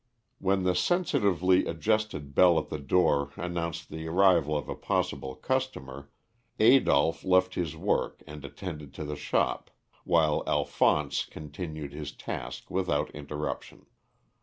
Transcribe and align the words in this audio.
When 0.39 0.63
the 0.63 0.73
sensitively 0.73 1.67
adjusted 1.67 2.33
bell 2.33 2.57
at 2.57 2.69
the 2.69 2.79
door 2.79 3.29
announced 3.35 3.89
the 3.89 4.07
arrival 4.07 4.57
of 4.57 4.67
a 4.67 4.73
possible 4.73 5.35
customer, 5.35 6.09
Adolph 6.59 7.23
left 7.23 7.53
his 7.53 7.75
work 7.75 8.23
and 8.25 8.43
attended 8.43 8.95
to 8.95 9.03
the 9.03 9.15
shop, 9.15 9.69
while 10.03 10.41
Alphonse 10.47 11.25
continued 11.25 11.93
his 11.93 12.11
task 12.13 12.71
without 12.71 13.11
interruption. 13.11 13.85